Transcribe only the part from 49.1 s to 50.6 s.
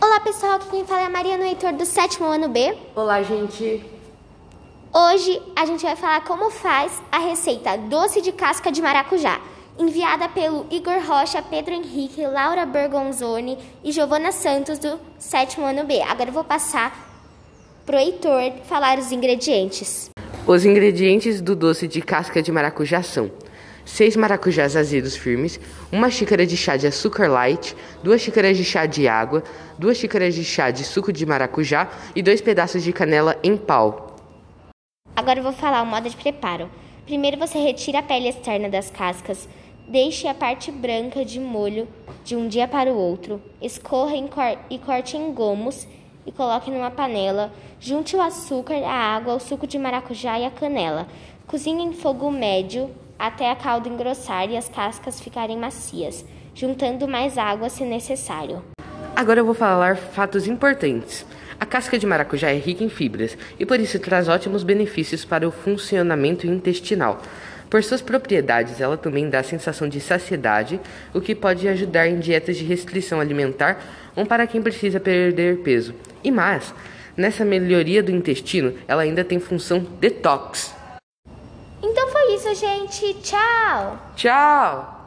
água, o suco de maracujá e a